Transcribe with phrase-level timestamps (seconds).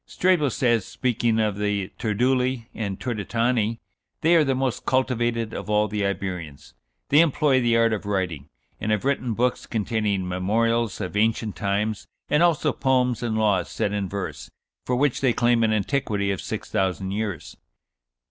[0.07, 3.77] Strabo says, speaking of the Turduli and Turdetani,
[4.21, 6.73] "they are the most cultivated of all the Iberians;
[7.09, 12.07] they employ the art of writing, and have written books containing memorials of ancient times,
[12.31, 14.49] and also poems and laws set in verse,
[14.87, 17.55] for which they claim an antiquity of six thousand years."